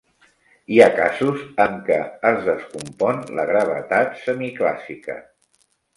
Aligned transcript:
Hi 0.75 0.79
ha 0.85 0.93
casos 0.99 1.43
en 1.65 1.75
què 1.89 1.99
es 2.29 2.41
descompon 2.47 3.21
la 3.41 3.45
gravetat 3.51 4.19
semiclàssica. 4.23 5.19